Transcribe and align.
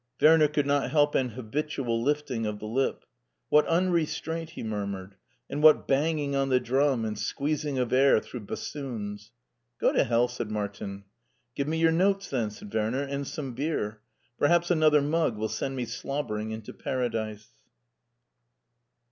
Werner 0.19 0.47
could 0.47 0.65
not 0.65 0.89
help 0.89 1.13
an 1.13 1.29
habitual 1.29 2.01
lifting 2.01 2.47
of 2.47 2.57
the 2.57 2.65
lip. 2.65 3.05
What 3.49 3.67
unrestraint," 3.67 4.49
he 4.49 4.63
murmured," 4.63 5.13
and 5.47 5.61
what 5.61 5.87
banging 5.87 6.35
on 6.35 6.49
the 6.49 6.59
drum 6.59 7.05
and 7.05 7.15
squeezing 7.19 7.77
of 7.77 7.93
air 7.93 8.19
through 8.19 8.47
bassoons!" 8.47 9.29
"Gotohell!" 9.79 10.27
said 10.27 10.49
Martin. 10.49 11.03
"Give 11.53 11.67
me 11.67 11.77
your 11.77 11.91
notes 11.91 12.31
then," 12.31 12.49
said 12.49 12.73
Werner, 12.73 13.03
"and 13.03 13.27
some 13.27 13.49
more 13.49 13.53
beer. 13.55 14.01
Perhaps 14.39 14.71
another 14.71 15.03
mug 15.03 15.37
will 15.37 15.47
send 15.47 15.75
me 15.75 15.85
slobbering 15.85 16.49
into 16.49 16.73
Paradise." 16.73 17.49